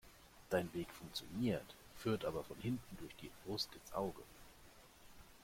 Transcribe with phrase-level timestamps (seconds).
[0.49, 4.23] Dein Weg funktioniert, führt aber von hinten durch die Brust ins Auge.